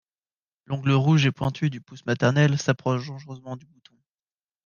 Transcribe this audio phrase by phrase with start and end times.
[0.65, 3.93] L’ongle rouge et pointu du pouce maternel s’approche dangereusement du bouton.